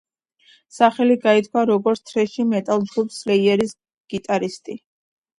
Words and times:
სახელი 0.75 1.17
გაითქვა 1.25 1.61
როგორც 1.69 2.01
თრეშ 2.11 2.33
მეტალ 2.53 2.81
ჯგუფ 2.93 3.11
სლეიერის 3.17 3.75
გიტარისტი. 4.15 4.77